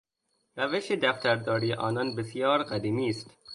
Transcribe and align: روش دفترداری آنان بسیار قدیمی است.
روش 0.57 0.91
دفترداری 0.91 1.73
آنان 1.73 2.15
بسیار 2.15 2.63
قدیمی 2.63 3.09
است. 3.09 3.37